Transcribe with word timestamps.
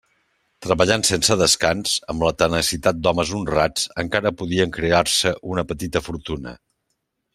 Treballant 0.65 1.03
sense 1.09 1.35
descans, 1.41 1.91
amb 2.13 2.25
la 2.27 2.31
tenacitat 2.43 3.03
d'homes 3.07 3.33
honrats, 3.41 3.85
encara 4.05 4.33
podien 4.41 4.75
crear-se 4.79 5.35
una 5.53 5.67
petita 5.75 6.03
fortuna. 6.09 6.57